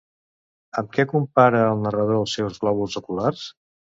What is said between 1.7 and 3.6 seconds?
el narrador els seus globus oculars?